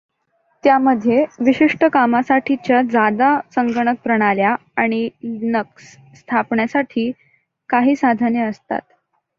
[0.63, 7.11] त्यामध्ये विशिष्ठ कामासाठीच्या जादा संगणकप्रणाल्या आणि लिनक्स स्थापण्यासाथी
[7.69, 8.81] काही साधने असतात.